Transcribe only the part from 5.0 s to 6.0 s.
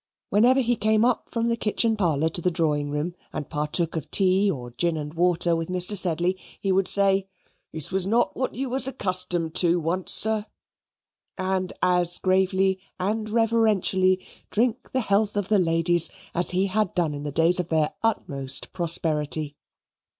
water with Mr.